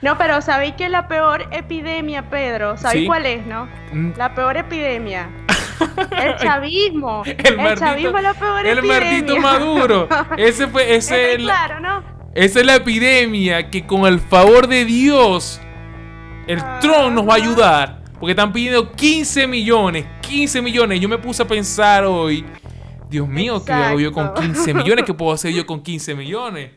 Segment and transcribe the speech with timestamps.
[0.00, 2.76] No, pero ¿sabéis que la peor epidemia, Pedro?
[2.76, 3.68] ¿Sabéis cuál es, no?
[3.92, 4.12] Mm.
[4.16, 5.28] La peor epidemia.
[6.16, 7.22] El chavismo.
[7.24, 8.98] El, chavismo es la peor el epidemia.
[8.98, 10.08] El Martito Maduro.
[10.36, 12.02] Ese fue, ese es claro, ¿no?
[12.34, 15.60] Esa es la epidemia que con el favor de Dios,
[16.46, 16.78] el ah.
[16.80, 17.98] Trump nos va a ayudar.
[18.18, 20.04] Porque están pidiendo 15 millones.
[20.22, 21.00] 15 millones.
[21.00, 22.44] Yo me puse a pensar hoy.
[23.08, 25.04] Dios mío, ¿qué hago yo con 15 millones?
[25.04, 26.72] ¿Qué puedo hacer yo con 15 millones?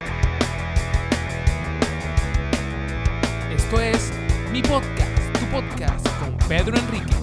[4.61, 7.13] Mi podcast, tu podcast con Pedro Enrique.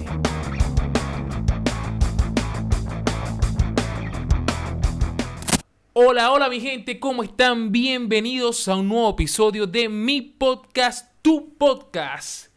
[5.93, 7.71] Hola, hola mi gente, ¿cómo están?
[7.71, 12.51] Bienvenidos a un nuevo episodio de mi podcast, tu podcast.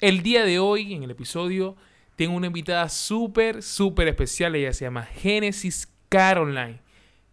[0.00, 1.76] El día de hoy, en el episodio,
[2.16, 4.54] tengo una invitada súper, súper especial.
[4.54, 6.80] Ella se llama Genesis Caroline.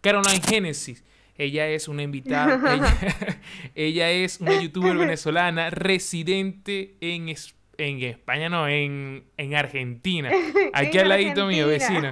[0.01, 1.03] Caroline Genesis.
[1.37, 2.59] Ella es una invitada,
[3.75, 7.29] ella, es una youtuber venezolana residente en,
[7.77, 9.23] en España, no, en,
[9.55, 10.29] Argentina.
[10.73, 12.11] Aquí al ladito mío, vecina.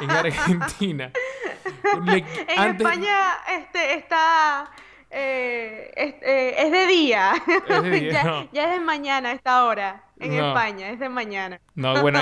[0.00, 1.10] En Argentina.
[2.08, 3.18] en España
[3.58, 4.70] este, está...
[5.16, 7.34] Eh, eh, es, de día.
[8.52, 10.02] ya, es de mañana a esta hora.
[10.18, 11.60] En España, es de mañana.
[11.76, 12.20] No, bueno,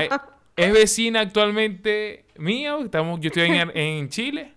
[0.56, 2.80] es, vecina actualmente mío.
[2.84, 4.52] Estamos, yo estoy en, en Chile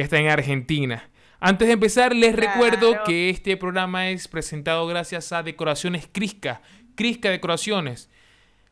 [0.00, 1.08] está en Argentina.
[1.40, 6.62] Antes de empezar, les recuerdo que este programa es presentado gracias a Decoraciones Crisca.
[6.94, 8.10] Crisca Decoraciones.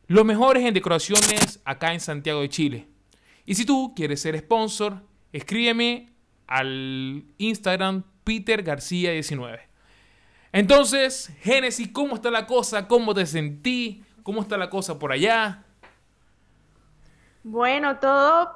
[0.07, 2.87] Los mejores en decoraciones acá en Santiago de Chile.
[3.45, 6.11] Y si tú quieres ser sponsor, escríbeme
[6.47, 9.59] al Instagram Peter García 19.
[10.51, 12.87] Entonces, Génesis, ¿cómo está la cosa?
[12.87, 14.03] ¿Cómo te sentí?
[14.23, 15.63] ¿Cómo está la cosa por allá?
[17.43, 18.51] Bueno, todo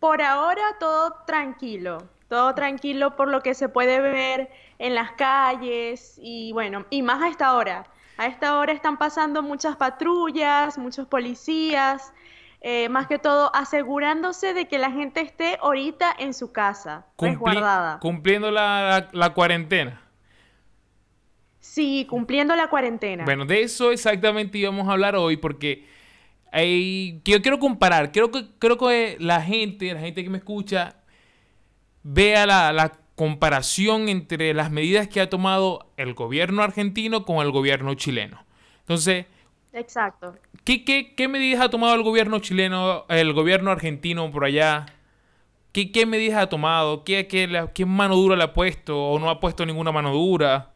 [0.00, 6.18] por ahora, todo tranquilo todo tranquilo por lo que se puede ver en las calles
[6.20, 7.86] y bueno, y más a esta hora.
[8.16, 12.12] A esta hora están pasando muchas patrullas, muchos policías,
[12.60, 18.00] eh, más que todo asegurándose de que la gente esté ahorita en su casa, resguardada.
[18.00, 20.02] Cumpliendo la, cuarentena.
[21.60, 23.24] Sí, cumpliendo la cuarentena.
[23.24, 25.86] Bueno, de eso exactamente íbamos a hablar hoy porque
[26.50, 30.96] hay, yo quiero comparar, creo que, creo que la gente, la gente que me escucha,
[32.04, 37.94] vea la, comparación entre las medidas que ha tomado el gobierno argentino con el gobierno
[37.94, 38.44] chileno.
[38.80, 39.26] Entonces,
[39.72, 40.34] Exacto.
[40.64, 44.86] ¿qué, qué, medidas ha tomado el gobierno chileno, el gobierno argentino por allá?
[45.70, 47.04] ¿Qué, qué medidas ha tomado?
[47.04, 50.73] ¿Qué, qué, ¿Qué mano dura le ha puesto o no ha puesto ninguna mano dura?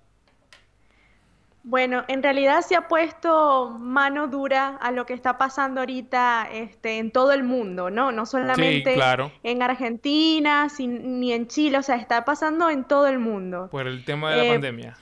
[1.68, 6.96] Bueno, en realidad se ha puesto mano dura a lo que está pasando ahorita este,
[6.96, 8.10] en todo el mundo, ¿no?
[8.10, 8.96] No solamente
[9.42, 13.68] en Argentina ni en Chile, o sea, está pasando en todo el mundo.
[13.70, 14.96] Por el tema de la eh, pandemia.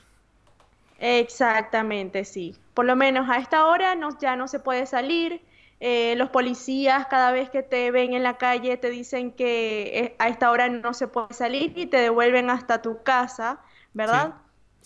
[0.98, 2.56] Exactamente, sí.
[2.74, 5.42] Por lo menos a esta hora no, ya no se puede salir.
[5.78, 10.16] Eh, los policías cada vez que te ven en la calle te dicen que eh,
[10.18, 13.60] a esta hora no se puede salir y te devuelven hasta tu casa,
[13.94, 14.34] ¿verdad?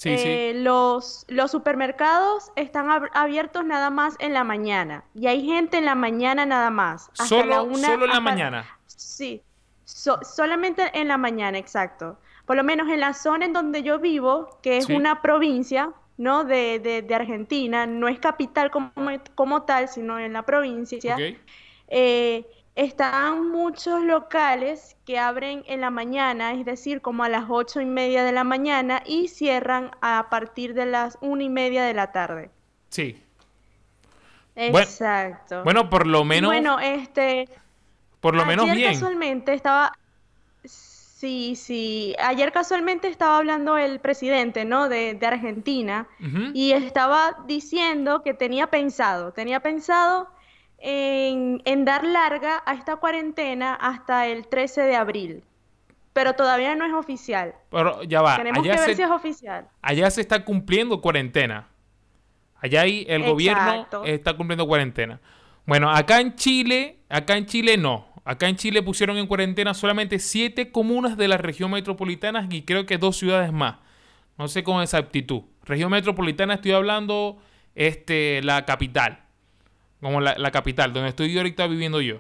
[0.04, 5.84] Eh, los, los supermercados están abiertos nada más en la mañana y hay gente en
[5.84, 7.10] la mañana nada más.
[7.12, 8.78] solo, en la mañana.
[8.86, 9.42] Sí,
[9.84, 12.18] solamente en la mañana, exacto.
[12.46, 16.44] Por lo menos en la zona en donde yo vivo, que es una provincia, ¿no?
[16.44, 18.90] De, de, Argentina, no es capital como,
[19.34, 21.16] como tal, sino en la provincia.
[21.88, 22.46] Eh,
[22.76, 27.86] están muchos locales que abren en la mañana, es decir, como a las ocho y
[27.86, 32.12] media de la mañana y cierran a partir de las una y media de la
[32.12, 32.50] tarde.
[32.88, 33.22] Sí.
[34.56, 35.62] Exacto.
[35.64, 36.50] Bueno, por lo menos.
[36.50, 37.48] Bueno, este.
[38.20, 38.92] Por lo menos bien.
[38.92, 39.92] casualmente estaba.
[40.64, 42.14] Sí, sí.
[42.18, 44.88] Ayer casualmente estaba hablando el presidente, ¿no?
[44.88, 46.06] De, de Argentina.
[46.54, 50.28] Y estaba diciendo que tenía pensado, tenía pensado
[50.80, 55.44] en, dar larga a esta cuarentena hasta el 13 de abril.
[56.12, 57.54] Pero todavía no es oficial.
[57.70, 58.36] Pero ya va.
[58.36, 59.68] Tenemos que ver si es oficial.
[59.80, 61.68] Allá se está cumpliendo cuarentena.
[62.56, 65.20] Allá ahí el gobierno está cumpliendo cuarentena.
[65.66, 68.08] Bueno, acá en Chile, acá en Chile no.
[68.24, 72.86] Acá en Chile pusieron en cuarentena solamente siete comunas de la región metropolitana y creo
[72.86, 73.76] que dos ciudades más.
[74.36, 75.42] No sé con exactitud.
[75.64, 77.38] Región metropolitana estoy hablando
[77.74, 79.29] este, la capital
[80.00, 82.16] como la, capital, donde estoy ahorita viviendo yo.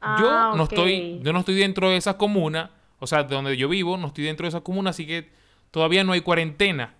[0.00, 3.56] yo ah, no estoy, yo no estoy dentro de esa comuna, o sea, de donde
[3.56, 5.30] yo vivo, no estoy dentro de esa comuna, así que
[5.70, 6.94] todavía no hay cuarentena.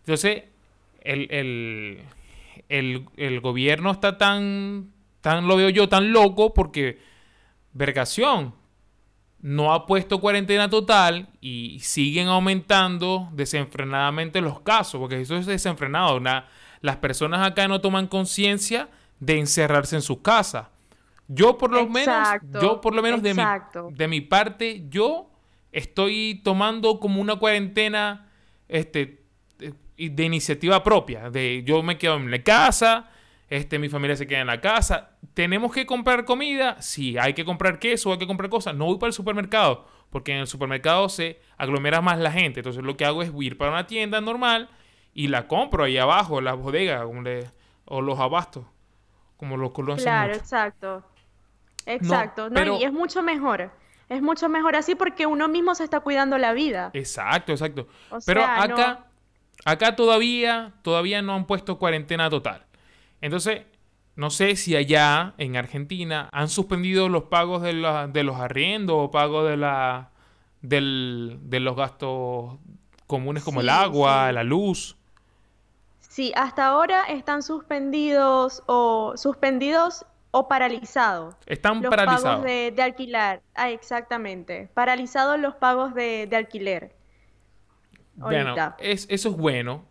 [0.00, 0.44] Entonces,
[1.00, 2.02] el,
[2.68, 7.00] el, gobierno está tan, tan, lo veo yo, tan loco porque,
[7.72, 8.54] vergación,
[9.40, 16.20] no ha puesto cuarentena total y siguen aumentando desenfrenadamente los casos, porque eso es desenfrenado.
[16.84, 20.68] Las personas acá no toman conciencia de encerrarse en su casa.
[21.28, 22.28] Yo por lo menos,
[22.60, 23.42] yo por lo menos de mi,
[23.92, 25.30] de mi parte, yo
[25.72, 28.28] estoy tomando como una cuarentena
[28.68, 29.22] este,
[29.96, 31.30] de iniciativa propia.
[31.30, 33.08] De yo me quedo en la casa,
[33.48, 35.16] este, mi familia se queda en la casa.
[35.32, 36.82] ¿Tenemos que comprar comida?
[36.82, 38.74] Sí, hay que comprar queso, hay que comprar cosas.
[38.74, 42.60] No voy para el supermercado, porque en el supermercado se aglomera más la gente.
[42.60, 44.68] Entonces lo que hago es ir para una tienda normal
[45.14, 47.06] y la compro ahí abajo, en las bodegas
[47.86, 48.64] o los abastos,
[49.36, 51.04] como los conocen Claro, exacto.
[51.86, 52.50] Exacto.
[52.50, 53.70] No, y es mucho mejor.
[54.08, 56.90] Es mucho mejor así porque uno mismo se está cuidando la vida.
[56.92, 57.88] Exacto, exacto.
[58.26, 59.06] pero acá,
[59.64, 62.66] acá todavía, todavía no han puesto cuarentena total.
[63.20, 63.62] Entonces,
[64.16, 69.48] no sé si allá en Argentina han suspendido los pagos de, los arriendos o pagos
[69.48, 70.10] de, la,
[70.60, 72.58] de los gastos
[73.06, 74.96] comunes como el agua, la luz.
[76.14, 81.34] Sí, hasta ahora están suspendidos o suspendidos o paralizados.
[81.44, 83.42] Están los Pagos de, de alquilar.
[83.52, 84.68] Ah, exactamente.
[84.74, 86.94] Paralizados los pagos de, alquiler.
[88.14, 89.86] Bueno, eso es bueno.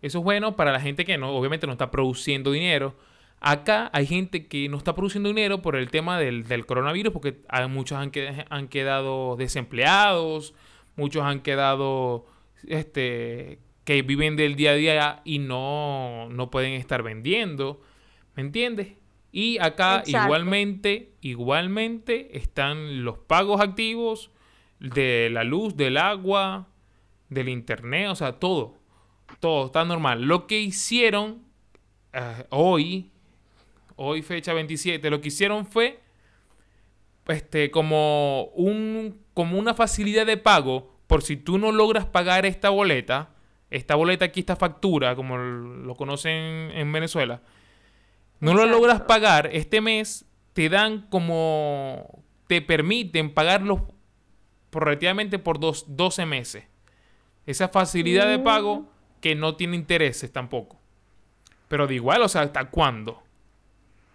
[0.00, 2.96] Eso es bueno para la gente que no, obviamente no está produciendo dinero.
[3.38, 7.68] Acá hay gente que no está produciendo dinero por el tema del, coronavirus, porque hay,
[7.68, 8.10] muchos han,
[8.50, 10.54] han, quedado desempleados,
[10.96, 12.26] muchos han quedado
[12.66, 17.80] este, que viven del día a día y no, no pueden estar vendiendo.
[18.34, 18.94] ¿Me entiendes?
[19.32, 24.30] Y acá igualmente, igualmente están los pagos activos
[24.78, 26.68] de la luz, del agua,
[27.28, 28.82] del internet, o sea, todo
[29.42, 30.22] todo está normal.
[30.22, 31.42] Lo que hicieron
[32.12, 33.10] eh, hoy,
[33.96, 35.98] hoy fecha 27, lo que hicieron fue
[37.26, 42.70] este, como, un, como una facilidad de pago por si tú no logras pagar esta
[42.70, 43.31] boleta,
[43.72, 47.40] esta boleta aquí, esta factura, como lo conocen en Venezuela,
[48.40, 53.88] no lo logras pagar este mes, te dan como, te permiten pagarlo
[54.72, 56.64] relativamente por dos, 12 meses.
[57.46, 58.92] Esa facilidad de pago mm
[59.22, 60.78] que no tiene intereses tampoco.
[61.68, 63.22] Pero de igual, o sea, ¿hasta cuándo?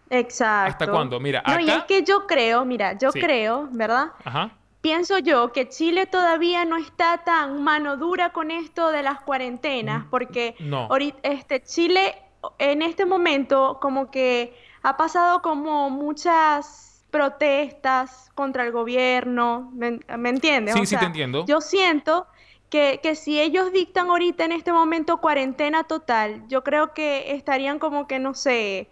[0.09, 0.71] Exacto.
[0.73, 1.19] ¿Hasta cuándo?
[1.19, 1.55] Mira, acá...
[1.55, 4.11] No, y es que yo creo, mira, yo creo, ¿verdad?
[4.23, 4.51] Ajá.
[4.81, 10.05] Pienso yo que Chile todavía no está tan mano dura con esto de las cuarentenas,
[10.05, 10.87] mm, porque no.
[11.23, 12.15] este, Chile
[12.59, 20.75] en este momento como que ha pasado como muchas protestas contra el gobierno, ¿me, entiendes?
[20.75, 21.45] Sí, sí, te entiendo.
[21.45, 22.27] Yo siento
[22.69, 27.79] que, que, si ellos dictan ahorita en este momento cuarentena total, yo creo que estarían
[27.79, 28.89] como que, no sé,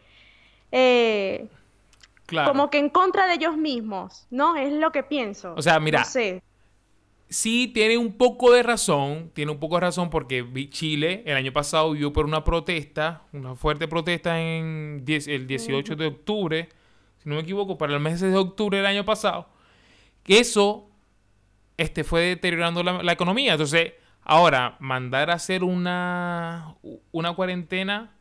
[0.72, 1.50] eh,
[2.27, 4.56] como que en contra de ellos mismos, ¿no?
[4.56, 5.54] Es lo que pienso.
[5.56, 6.04] O sea, mira,
[7.30, 11.51] sí tiene un poco de razón, tiene un poco de razón porque Chile el año
[11.51, 16.69] pasado vivió por una protesta, una fuerte protesta en el 18 de octubre,
[17.18, 19.48] si no me equivoco, para el mes de octubre del año pasado.
[20.24, 20.89] Que eso
[21.77, 23.54] este, fue deteriorando la, economía.
[23.54, 23.94] Entonces,
[24.24, 26.75] ahora, mandar a hacer una,
[27.12, 28.16] una cuarentena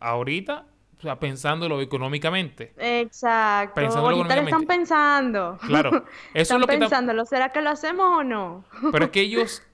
[0.00, 0.66] ahorita,
[1.02, 2.72] o sea, pensándolo económicamente.
[2.78, 3.80] Exacto.
[3.80, 5.58] ahorita lo están pensando.
[5.66, 6.04] Claro.
[6.34, 7.24] Eso es lo pensándolo.
[7.24, 8.64] ¿Será que lo hacemos o no?
[8.92, 9.64] Pero es que ellos,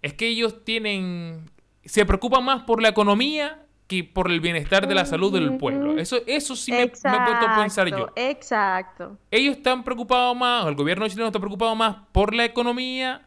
[0.00, 1.50] es que ellos tienen,
[1.84, 5.98] se preocupan más por la economía que por el bienestar de la salud del pueblo.
[5.98, 8.08] Eso, eso sí me, he puesto a pensar yo.
[8.14, 9.18] Exacto.
[9.32, 13.26] Ellos están preocupados más, el gobierno chileno está preocupado más por la economía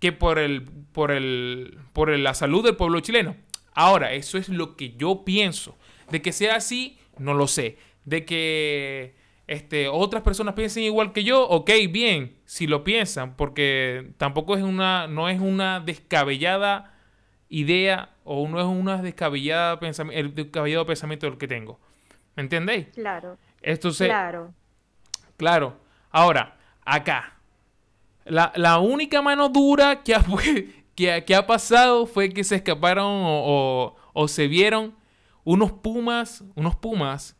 [0.00, 3.36] que por el, por el, por la salud del pueblo chileno.
[3.72, 5.77] Ahora, eso es lo que yo pienso.
[6.10, 7.78] De que sea así, no lo sé.
[8.04, 9.14] De que
[9.46, 14.62] este, otras personas piensen igual que yo, ok, bien, si lo piensan, porque tampoco es
[14.62, 16.94] una, no es una descabellada
[17.48, 21.80] idea o no es una descabellada pensamiento, el descabellado pensamiento del que tengo.
[22.36, 22.88] ¿Me entendéis?
[22.94, 23.38] Claro.
[23.62, 24.54] Esto se, claro.
[25.38, 25.76] Claro.
[26.10, 27.34] Ahora, acá.
[28.26, 34.48] La, única mano dura que ha, que, ha pasado fue que se escaparon o, se
[34.48, 34.94] vieron
[35.48, 37.34] unos pumas, unos pumas,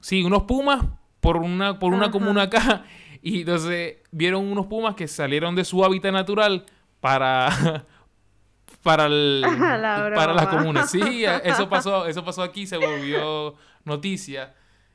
[0.00, 0.84] sí, unos pumas
[1.18, 2.84] por una, por una comuna acá.
[3.20, 6.66] Y entonces vieron unos pumas que salieron de su hábitat natural
[7.00, 7.84] para,
[8.84, 10.86] para, el, la para la comuna.
[10.86, 14.54] Sí, eso pasó, eso pasó aquí, se volvió noticia.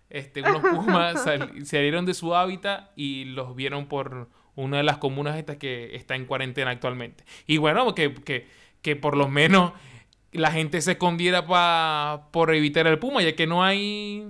[0.09, 1.25] Este, unos pumas
[1.65, 6.15] salieron de su hábitat y los vieron por una de las comunas estas que está
[6.15, 7.25] en cuarentena actualmente.
[7.45, 8.47] Y bueno, que, que,
[8.81, 9.73] que por lo menos
[10.31, 14.27] la gente se escondiera pa, por evitar el puma, ya que no hay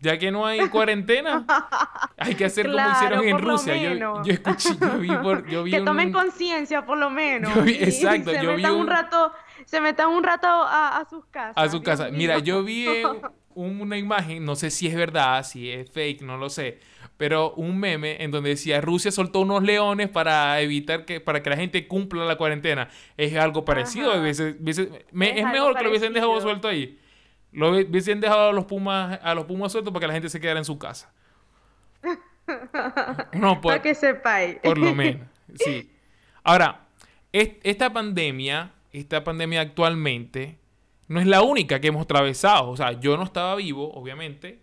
[0.00, 1.46] ya que no hay cuarentena,
[2.16, 3.76] hay que hacer como hicieron en Rusia.
[3.76, 7.50] Yo, yo, escuché, yo vi, por, yo vi Que tomen conciencia, por lo menos.
[7.66, 8.86] exacto, se yo metan vi un...
[8.86, 9.32] rato,
[9.64, 11.54] se metan un rato a, sus casas.
[11.56, 12.12] A sus casas.
[12.12, 12.86] Mira, yo vi
[13.54, 16.78] una imagen, no sé si es verdad, si es fake, no lo sé,
[17.16, 21.50] pero un meme en donde decía Rusia soltó unos leones para evitar que para que
[21.50, 22.88] la gente cumpla la cuarentena.
[23.16, 24.40] Es algo parecido, es,
[25.12, 26.98] mejor que lo hubiesen dejado suelto ahí.
[27.52, 30.40] Lo hubiesen dejado a los pumas a los pumas sueltos para que la gente se
[30.40, 31.12] quedara en su casa.
[33.32, 34.58] No, para que sepáis.
[34.62, 35.90] Por lo menos, sí.
[36.44, 36.86] Ahora,
[37.32, 40.56] esta pandemia, esta pandemia actualmente
[41.08, 42.70] no es la única que hemos atravesado.
[42.70, 44.60] O sea, yo no estaba vivo, obviamente.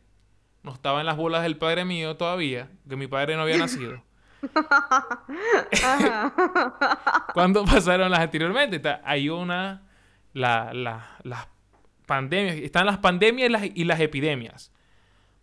[0.63, 4.01] No estaba en las bolas del padre mío todavía, que mi padre no había nacido.
[7.34, 9.84] Cuando pasaron las anteriormente, hay una,
[10.34, 11.48] la, la, las
[12.05, 14.72] pandemias, están las pandemias y las, epidemias.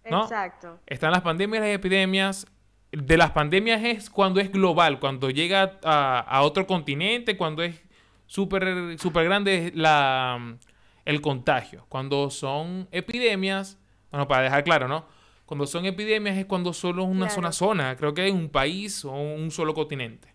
[0.05, 0.79] Exacto.
[0.87, 2.47] Están las pandemias y las epidemias.
[2.93, 7.81] De las pandemias es cuando es global, cuando llega a, otro continente, cuando es
[8.27, 10.57] súper super grande la,
[11.05, 11.87] el contagio.
[11.89, 13.80] Cuando son epidemias,
[14.11, 15.05] bueno, para dejar claro, ¿no?
[15.47, 19.05] Cuando son epidemias es cuando solo es una sola zona, creo que es un país
[19.05, 20.33] o un solo continente.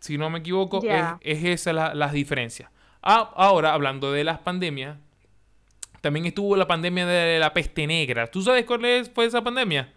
[0.00, 0.80] Si no me equivoco,
[1.20, 2.70] es, esa la, las diferencias.
[3.02, 4.98] Ah, ahora, hablando de las pandemias,
[6.00, 8.26] también estuvo la pandemia de la peste negra.
[8.26, 8.82] ¿Tú sabes cuál
[9.14, 9.92] fue esa pandemia?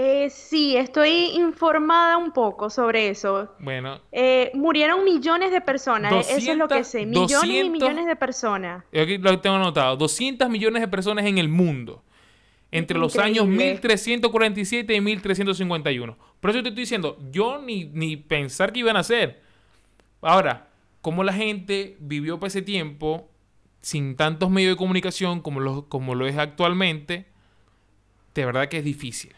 [0.00, 3.52] Eh, sí, estoy informada un poco sobre eso.
[3.58, 4.00] Bueno.
[4.12, 7.04] Eh, murieron millones de personas, eso es lo que sé.
[7.04, 8.84] Millones y millones de personas.
[8.94, 9.96] Aquí lo tengo anotado.
[9.96, 12.04] 200 millones de personas en el mundo.
[12.70, 16.16] Entre los años 1347 y 1351.
[16.38, 19.42] Por eso te estoy diciendo, yo ni, ni pensar que iban a ser.
[20.20, 20.68] Ahora,
[21.00, 23.28] como la gente vivió por ese tiempo
[23.80, 27.26] sin tantos medios de comunicación como lo, como lo es actualmente,
[28.32, 29.34] de verdad que es difícil.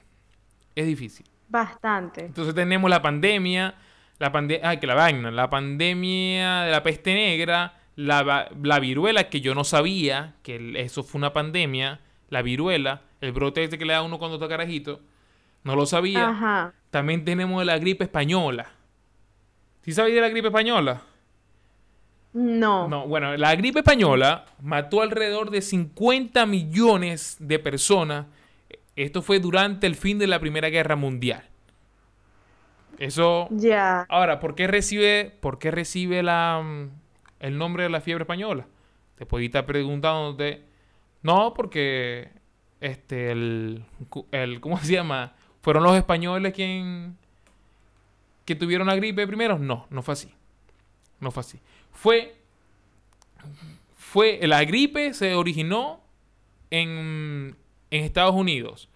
[0.81, 1.27] Es difícil.
[1.47, 2.25] Bastante.
[2.25, 3.75] Entonces tenemos la pandemia,
[4.19, 9.43] la pandemia, que la vaina, la pandemia de la peste negra, la, la, viruela, que
[9.43, 13.93] yo no sabía que eso fue una pandemia, la viruela, el brote este que le
[13.93, 15.01] da a uno cuando está carajito,
[15.65, 16.31] no lo sabía.
[16.31, 16.73] Ajá.
[16.91, 18.71] También tenemos la gripe española.
[19.83, 21.03] ¿Sí sabéis de la gripe española?
[22.33, 22.89] No.
[22.89, 28.27] No, bueno, la gripe española mató alrededor de 50 millones de personas.
[29.04, 31.49] Esto fue durante el fin de la Primera Guerra Mundial.
[32.99, 33.49] Eso.
[33.50, 34.07] Ya.
[34.09, 36.90] Ahora, ¿por qué recibe, por qué recibe la, mm,
[37.40, 38.66] el nombre de la fiebre española?
[39.16, 40.64] Te puedes estar preguntándote.
[41.23, 42.30] No, porque
[42.80, 43.85] este el,
[44.33, 45.35] el ¿cómo se llama?
[45.62, 47.16] ¿Fueron los españoles quien
[48.45, 49.59] que tuvieron la gripe primero?
[49.59, 50.35] No, no fue así.
[51.21, 51.61] No fue así
[51.92, 52.35] fue,
[53.95, 56.00] fue la gripe se originó
[56.71, 57.57] en,
[57.90, 58.88] en Estados Unidos,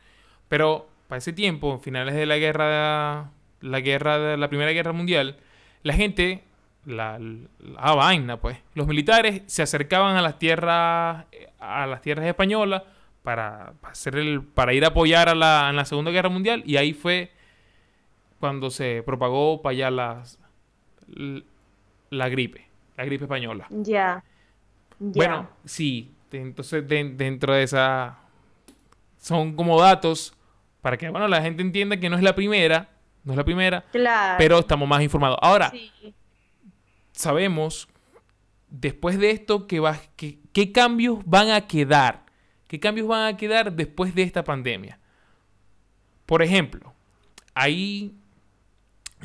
[0.49, 5.39] pero para ese tiempo, finales de la guerra, la guerra de la Primera Guerra Mundial,
[5.83, 6.45] la gente,
[6.87, 11.27] la, la vaina, pues, los militares se acercaban a las tierras,
[11.59, 12.83] a las tierras españolas
[13.23, 16.77] para, hacer el, para ir a apoyar a la, en la Segunda Guerra Mundial y
[16.77, 17.33] ahí fue
[18.41, 20.39] cuando se propagó para allá las,
[22.11, 23.67] la gripe la gripe española.
[23.71, 24.23] Ya.
[24.99, 26.11] Bueno, sí.
[26.33, 28.19] Entonces, dentro de esa.
[29.25, 30.35] Son como datos
[30.83, 32.91] para que, bueno, la gente entienda que no es la primera.
[33.23, 33.81] No es la primera.
[33.91, 34.35] Claro.
[34.37, 35.39] Pero estamos más informados.
[35.41, 35.73] Ahora,
[37.13, 37.89] sabemos,
[38.69, 42.27] después de esto, que va, que, qué cambios van a quedar.
[42.69, 44.99] ¿Qué cambios van a quedar después de esta pandemia?
[46.27, 46.93] Por ejemplo,
[47.55, 48.15] ahí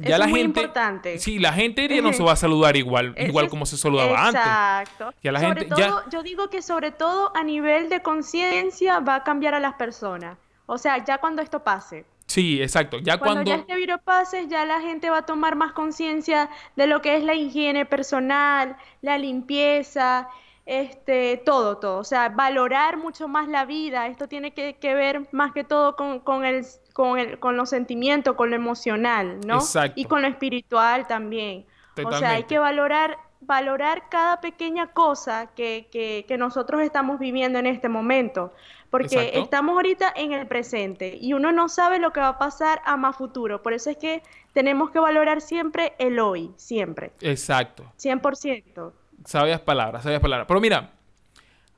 [0.01, 1.19] ya la es muy gente, importante.
[1.19, 4.41] Sí, la gente ya no se va a saludar igual, igual como se saludaba antes.
[4.41, 5.13] Exacto.
[5.21, 5.67] la gente,
[6.11, 10.37] Yo digo que sobre todo a nivel de conciencia va a cambiar a las personas.
[10.65, 12.05] O sea, ya cuando esto pase.
[12.27, 12.99] Sí, exacto.
[12.99, 16.47] Ya cuando, cuando ya este virus pase, ya la gente va a tomar más conciencia
[16.75, 20.29] de lo que es la higiene personal, la limpieza,
[20.69, 21.97] este, todo, todo.
[21.97, 24.05] O sea, valorar mucho más la vida.
[24.05, 28.35] Esto tiene que, ver más que todo con, con, el, con, el, con los sentimientos,
[28.35, 29.55] con lo emocional, ¿no?
[29.55, 29.99] Exacto.
[29.99, 31.65] Y con lo espiritual también.
[32.05, 37.57] O sea, hay que valorar, valorar cada pequeña cosa que, que, que nosotros estamos viviendo
[37.57, 38.53] en este momento.
[38.91, 42.79] Porque estamos ahorita en el presente y uno no sabe lo que va a pasar
[42.85, 43.63] a más futuro.
[43.63, 44.21] Por eso es que
[44.53, 47.11] tenemos que valorar siempre el hoy, siempre.
[47.21, 47.91] Exacto.
[47.97, 48.91] 100%.
[49.25, 50.47] Sabias palabras, sabias palabras.
[50.47, 50.93] Pero mira,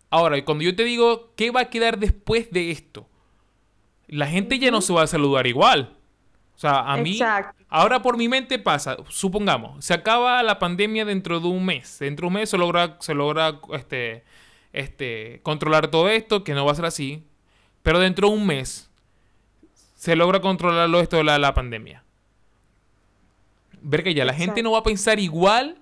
[0.09, 3.07] ahora, cuando yo te digo qué va a quedar después de esto,
[4.07, 5.97] la gente ya no se va a saludar igual.
[6.55, 7.19] O sea, a mí,
[7.69, 11.97] ahora por mi mente pasa, supongamos, se acaba la pandemia dentro de un mes.
[11.99, 14.23] Dentro de un mes se logra, se logra este,
[14.73, 17.25] este, controlar todo esto, que no va a ser así.
[17.81, 18.91] pero dentro de un mes
[19.95, 22.03] se logra controlarlo esto de la, pandemia.
[23.81, 25.80] Ver que ya la gente no va a pensar igual,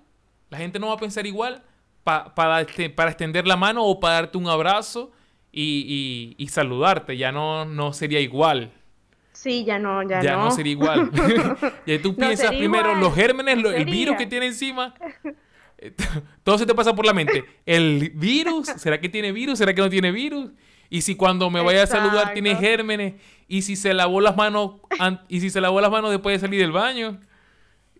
[0.50, 1.62] la gente no va a pensar igual
[2.04, 5.12] para, para extender la mano o para darte un abrazo
[5.52, 8.72] y, y, saludarte, ya no, no sería igual.
[9.32, 10.50] Sí, ya no, ya, ya no.
[10.50, 11.10] sería igual.
[11.86, 14.94] y tú piensas primero los gérmenes, el virus que tiene encima.
[16.44, 17.44] Todo se te pasa por la mente.
[17.64, 18.66] ¿El virus?
[18.66, 19.58] ¿Será que tiene virus?
[19.58, 20.50] ¿Será que no tiene virus?
[20.90, 23.14] Y si cuando me vaya a saludar tiene gérmenes.
[23.48, 24.72] Y si se lavó las manos.
[25.28, 27.18] Y si se lavó las manos después de salir del baño.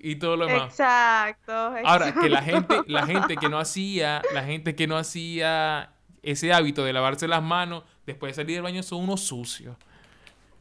[0.02, 0.70] Y todo lo demás.
[0.70, 1.52] Exacto,
[1.84, 5.92] Ahora, que la gente, la gente que no hacía, la gente que no hacía
[6.22, 9.76] ese hábito de lavarse las manos después de salir del baño son unos sucios.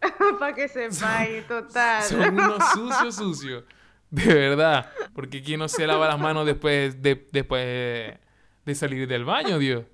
[0.39, 0.67] Para que
[1.01, 2.03] vaya, total.
[2.03, 3.63] Son unos sucios, sucios.
[4.09, 4.91] De verdad.
[5.13, 8.17] Porque ¿quién no se lava las manos después de, después
[8.65, 9.85] de salir del baño, Dios?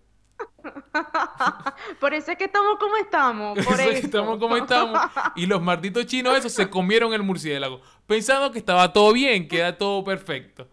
[2.00, 3.58] Por eso es que estamos como estamos.
[3.66, 5.00] Por eso, es que estamos como estamos.
[5.36, 7.82] Y los malditos chinos esos se comieron el murciélago.
[8.08, 10.68] Pensando que estaba todo bien, que era todo perfecto.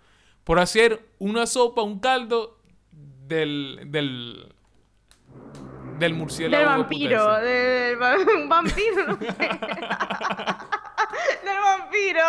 [0.45, 2.59] Por hacer una sopa, un caldo
[2.90, 4.54] del, del,
[5.99, 6.64] del murciélago.
[6.64, 7.97] Del vampiro, del,
[8.49, 9.26] vampiro, no sé.
[11.45, 12.25] del vampiro,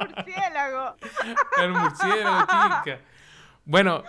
[0.00, 0.96] murciélago.
[1.58, 3.00] El murciélago, chica.
[3.64, 4.04] Bueno,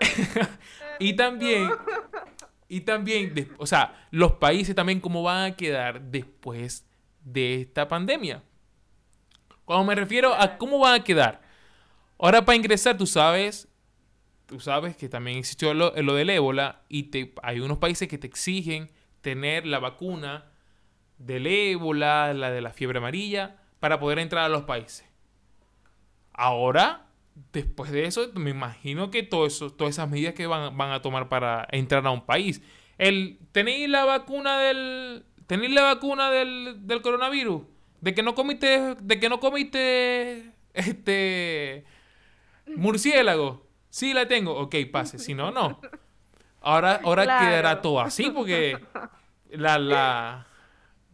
[0.98, 1.70] y también,
[2.68, 6.86] y también, o sea, los países también cómo van a quedar después
[7.24, 8.42] de esta pandemia.
[9.64, 11.42] Cuando me refiero a cómo van a quedar.
[12.18, 13.68] Ahora para ingresar, tú sabes
[14.48, 18.16] tú sabes que también existió lo, lo del ébola y te, hay unos países que
[18.16, 18.90] te exigen
[19.20, 20.46] tener la vacuna
[21.18, 25.04] del ébola, la de la fiebre amarilla, para poder entrar a los países.
[26.32, 27.07] Ahora,
[27.52, 31.28] después de eso, me imagino que todo eso, todas esas medidas que van, a tomar
[31.28, 32.62] para entrar a un país.
[32.98, 35.24] El, ¿Tenéis la vacuna del.
[35.46, 37.62] ¿Tenéis la vacuna del, del coronavirus?
[38.00, 38.96] De que no comiste.
[39.00, 40.52] De que no comiste.
[40.74, 41.84] Este.
[42.76, 43.66] Murciélago.
[43.90, 45.18] Sí la tengo, ok, pase.
[45.18, 45.80] Si no, no.
[46.60, 48.78] Ahora, ahora quedará todo así porque
[49.50, 50.46] la, la,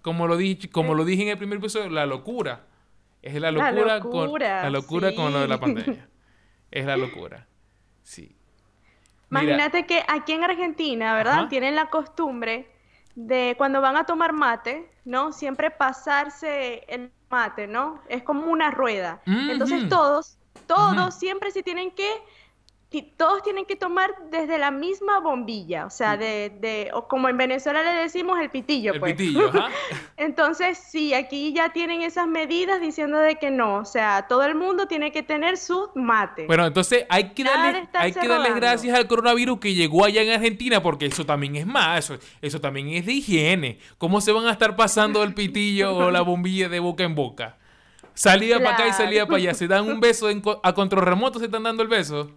[0.02, 2.66] como lo dije, como lo dije en el primer episodio, la locura.
[3.22, 6.08] Es la locura, con la locura con lo de la pandemia.
[6.74, 7.46] Es la locura.
[8.02, 8.34] Sí.
[9.30, 11.48] Imagínate que aquí en Argentina, ¿verdad?
[11.48, 12.68] Tienen la costumbre
[13.14, 15.32] de cuando van a tomar mate, ¿no?
[15.32, 18.02] Siempre pasarse el mate, ¿no?
[18.08, 19.22] Es como una rueda.
[19.24, 22.10] Entonces todos, todos siempre se tienen que
[23.02, 27.36] todos tienen que tomar desde la misma bombilla, o sea, de, de o como en
[27.36, 29.14] Venezuela le decimos el pitillo, el pues.
[29.14, 29.68] pitillo, ajá.
[30.16, 34.54] Entonces, sí, aquí ya tienen esas medidas diciendo de que no, o sea, todo el
[34.54, 36.46] mundo tiene que tener su mate.
[36.46, 40.30] Bueno, entonces hay que darle, hay que darle gracias al coronavirus que llegó allá en
[40.30, 43.78] Argentina, porque eso también es más, eso, eso también es de higiene.
[43.98, 47.56] ¿Cómo se van a estar pasando el pitillo o la bombilla de boca en boca?
[48.14, 49.54] Salida para acá y salida para allá.
[49.54, 50.28] Se dan un beso
[50.62, 52.30] a control remoto, se están dando el beso.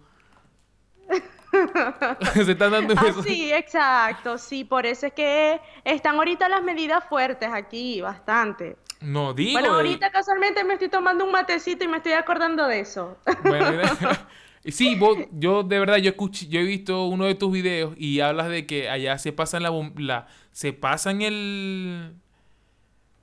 [2.34, 4.38] se están dando ah, sí, exacto.
[4.38, 8.76] Sí, por eso es que están ahorita las medidas fuertes aquí, bastante.
[9.00, 9.52] No digo.
[9.52, 13.18] Bueno, ahorita casualmente me estoy tomando un matecito y me estoy acordando de eso.
[13.44, 13.82] Bueno,
[14.64, 14.98] sí,
[15.32, 18.66] yo de verdad, yo escuché, yo he visto uno de tus videos y hablas de
[18.66, 22.14] que allá se pasan la, la se pasan el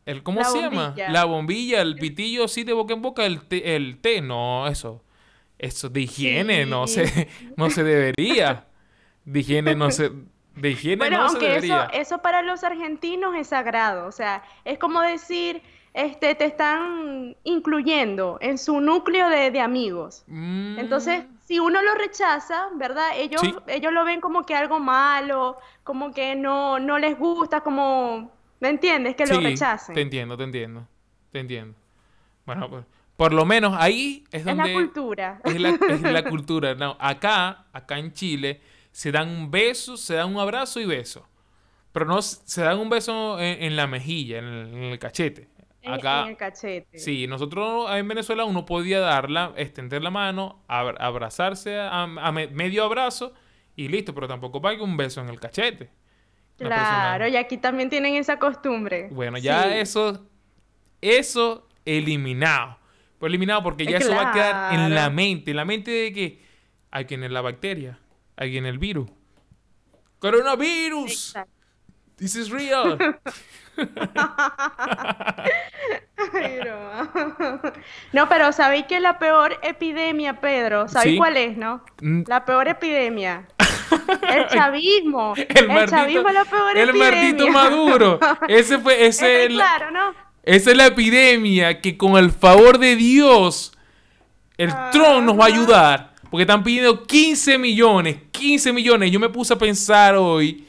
[0.05, 0.95] el ¿cómo se llama?
[1.09, 5.04] La bombilla, el pitillo así de boca en boca, el el té, no, eso.
[5.57, 8.67] Eso de higiene no se no se debería.
[9.23, 10.11] De higiene no se
[10.55, 11.85] de higiene no se debería.
[11.85, 15.61] Eso, eso para los argentinos es sagrado, o sea, es como decir,
[15.95, 20.25] este, te están incluyendo en su núcleo de, amigos.
[20.27, 20.77] Mm.
[20.77, 23.11] Entonces, si uno lo rechaza, ¿verdad?
[23.15, 28.29] Ellos, ellos lo ven como que algo malo, como que no, no les gusta, como,
[28.59, 29.15] ¿me entiendes?
[29.15, 29.95] Que lo rechacen.
[29.95, 30.85] Te entiendo, te entiendo,
[31.31, 31.77] te entiendo.
[32.45, 32.83] Bueno, pues
[33.15, 34.63] por lo menos ahí es donde...
[34.63, 35.41] Es la cultura.
[35.43, 36.75] Es la, cultura.
[36.75, 41.27] No, acá, acá en Chile, se dan un beso, se dan un abrazo y beso.
[41.93, 45.47] Pero no se dan un beso en, la mejilla, en el, cachete.
[45.85, 46.99] Acá, en el cachete.
[46.99, 53.33] Sí, nosotros en Venezuela uno podía darla, extender la mano, abrazarse a, medio abrazo
[53.77, 55.89] y listo, pero tampoco que un beso en el cachete.
[56.57, 59.07] Claro, y aquí también tienen esa costumbre.
[59.11, 60.25] Bueno, ya eso,
[60.99, 62.77] eso eliminado.
[63.19, 65.51] Fue eliminado porque ya eso va a quedar en la mente.
[65.51, 66.41] En la mente de que
[66.91, 67.97] hay quien es la bacteria,
[68.35, 69.09] hay quien el virus.
[70.19, 71.35] ¡Coronavirus!
[72.17, 72.97] This is real.
[78.13, 80.87] no, pero ¿sabéis que la peor epidemia, Pedro?
[80.87, 81.83] ¿Sabéis cuál es, no?
[82.01, 82.21] Mm.
[82.27, 83.47] La peor epidemia.
[84.29, 85.33] El chavismo.
[85.35, 88.19] El, chavismo es la peor El maldito Maduro.
[88.47, 90.13] Ese fue, ese, claro, ¿no?
[90.45, 93.73] Esa es la epidemia que con el favor de Dios,
[94.57, 96.15] el Trump nos va a ayudar.
[96.29, 99.11] Porque están pidiendo 15 millones, 15 millones.
[99.11, 100.65] Yo me puse a pensar hoy,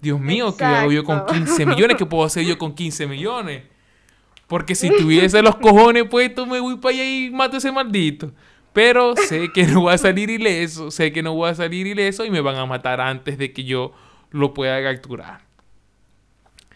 [0.00, 1.96] Dios mío, ¿qué hago yo con 15 millones?
[1.96, 3.62] ¿Qué puedo hacer yo con 15 millones?
[4.46, 8.30] Porque si tuviese los cojones puestos, me voy para allá y mato a ese maldito.
[8.72, 12.24] Pero sé que no voy a salir ileso, sé que no voy a salir ileso
[12.24, 13.92] y me van a matar antes de que yo
[14.30, 15.45] lo pueda capturar.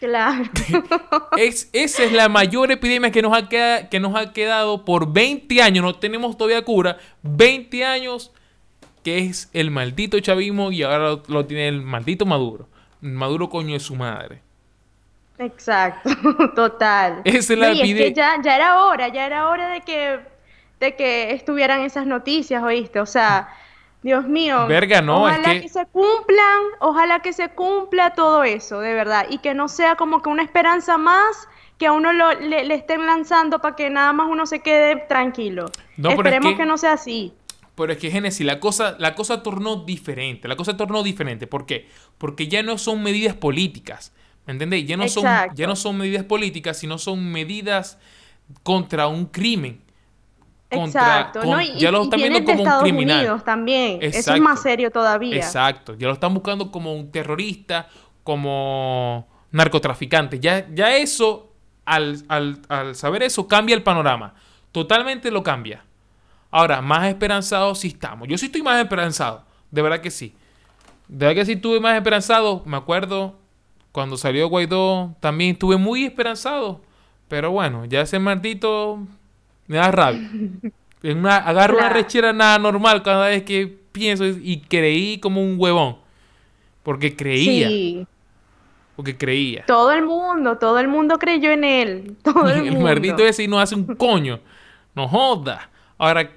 [0.01, 0.49] Claro.
[1.37, 5.13] Es, esa es la mayor epidemia que nos, ha quedado, que nos ha quedado por
[5.13, 5.85] 20 años.
[5.85, 6.97] No tenemos todavía cura.
[7.21, 8.31] 20 años
[9.03, 12.67] que es el maldito chavismo y ahora lo, tiene el maldito Maduro.
[12.99, 14.41] Maduro coño de su madre.
[15.37, 16.09] Exacto,
[16.55, 17.21] total.
[17.23, 18.03] Esa es la epidemia.
[18.03, 20.19] Es que ya, ya era hora, ya era hora de que,
[20.79, 22.99] de que estuvieran esas noticias, ¿oíste?
[22.99, 23.49] O sea,
[24.03, 24.65] Dios mío.
[24.67, 25.69] Verga, no, ojalá que...
[25.69, 30.21] se cumplan, ojalá que se cumpla todo eso, de verdad, y que no sea como
[30.21, 34.45] que una esperanza más que a uno le, estén lanzando para que nada más uno
[34.45, 35.71] se quede tranquilo.
[35.97, 36.65] Esperemos que...
[36.65, 37.33] no sea así.
[37.75, 40.47] Pero es que Génesis, la cosa, la cosa tornó diferente.
[40.47, 41.47] La cosa tornó diferente.
[41.47, 41.87] ¿Por qué?
[42.17, 44.13] Porque ya no son medidas políticas.
[44.45, 44.87] ¿Me entendéis?
[44.87, 47.97] Ya no, son, ya no son medidas políticas, sino son medidas
[48.63, 49.81] contra un crimen.
[50.71, 51.41] Exacto,
[51.77, 53.19] ya lo están viendo como un criminal.
[53.19, 53.99] Unidos también.
[54.01, 55.35] Eso es más serio todavía.
[55.35, 57.87] Exacto, ya lo están buscando como un terrorista,
[58.23, 60.39] como narcotraficante.
[60.39, 61.51] Ya, ya eso,
[61.85, 62.23] al,
[62.95, 64.33] saber eso, cambia el panorama.
[64.71, 65.83] Totalmente lo cambia.
[66.49, 68.27] Ahora, más esperanzados sí estamos.
[68.27, 69.43] Yo sí estoy más esperanzado.
[69.69, 70.33] De verdad que sí.
[71.07, 72.61] De verdad que sí estuve más esperanzado.
[72.65, 73.35] Me acuerdo
[73.91, 76.81] cuando salió Guaidó, también estuve muy esperanzado.
[77.27, 78.99] Pero bueno, ya ese maldito
[79.67, 80.29] me da rabia.
[81.45, 85.97] agarro una rechera nada normal cada vez que pienso y creí como un huevón.
[86.83, 87.67] Porque creía.
[87.67, 88.07] Sí.
[88.95, 89.65] Porque creía.
[89.65, 92.17] Todo el mundo, todo el mundo creyó en él.
[92.23, 94.39] Todo el, el maldito ese no hace un coño.
[94.95, 95.69] No joda.
[95.97, 96.31] Ahora,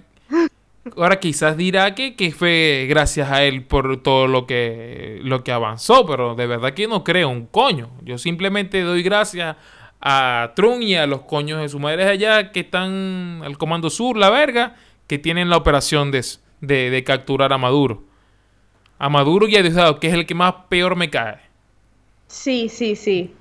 [0.96, 5.50] ahora quizás dirá que, que fue gracias a él por todo lo que, lo que
[5.50, 7.90] avanzó, pero de verdad que no creo un coño.
[8.02, 9.56] Yo simplemente doy gracias
[10.06, 14.18] a Trump y a los coños de su madre allá que están al Comando Sur,
[14.18, 16.22] la verga, que tienen la operación de,
[16.60, 18.04] de, capturar a Maduro.
[18.98, 21.40] A Maduro y a Diosdado, que es el que más peor me cae.
[22.26, 23.34] Sí, sí, sí.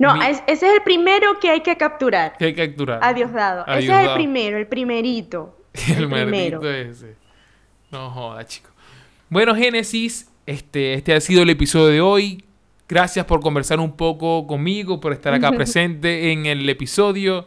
[0.00, 2.36] No, ese es el primero que hay que capturar.
[2.36, 2.98] Que hay que capturar.
[3.02, 3.64] A Diosdado.
[3.68, 5.56] Ese es el primero, el primerito.
[5.88, 6.68] El, primero.
[6.68, 7.14] ese.
[7.92, 8.70] No joda, chico.
[9.28, 12.44] Bueno, Génesis, este, este ha sido el episodio de hoy.
[12.90, 17.46] Gracias por conversar un poco conmigo, por estar acá presente en el episodio.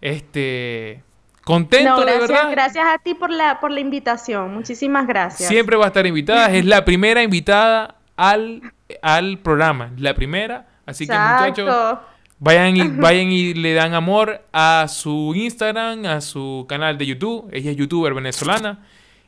[0.00, 1.04] Este,
[1.44, 2.50] contento, de verdad.
[2.50, 4.52] Gracias a ti por la, por la invitación.
[4.52, 5.48] Muchísimas gracias.
[5.48, 6.50] Siempre va a estar invitada.
[6.50, 9.92] Es la primera invitada al, al programa.
[9.98, 10.66] La primera.
[10.84, 11.98] Así que muchachos,
[12.40, 17.48] vayan y, vayan y le dan amor a su Instagram, a su canal de YouTube.
[17.52, 18.84] Ella es youtuber venezolana.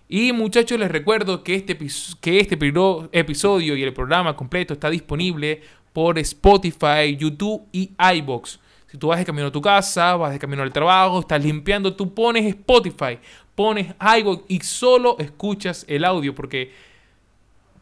[0.08, 1.76] Y muchachos, les recuerdo que este,
[2.20, 2.58] que este
[3.12, 5.60] episodio y el programa completo está disponible
[5.92, 8.58] por Spotify, YouTube y iBox.
[8.86, 11.94] Si tú vas de camino a tu casa, vas de camino al trabajo, estás limpiando,
[11.94, 13.18] tú pones Spotify,
[13.54, 16.72] pones iBox y solo escuchas el audio porque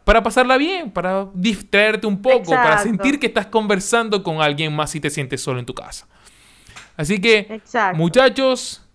[0.02, 4.90] para pasarla bien, para distraerte un poco, para sentir que estás conversando con alguien más
[4.90, 6.06] si te sientes solo en tu casa.
[6.96, 7.60] Así que,
[7.94, 8.85] muchachos,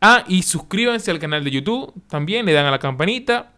[0.00, 3.50] Ah, y suscríbanse al canal de YouTube también, le dan a la campanita.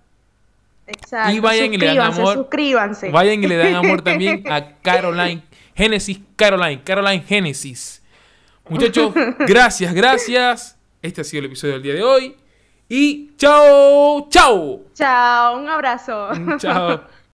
[0.87, 1.33] Exacto.
[1.33, 2.35] Y vayan y le dan amor.
[2.35, 3.11] Suscríbanse.
[3.11, 5.43] Vayan y le dan amor también a Caroline
[5.75, 8.03] Genesis Caroline, Caroline Genesis.
[8.69, 10.77] Muchachos, gracias, gracias.
[11.01, 12.37] Este ha sido el episodio del día de hoy.
[12.89, 14.83] Y chao, chao.
[14.95, 16.31] Chao, un abrazo.
[16.59, 17.01] Chao.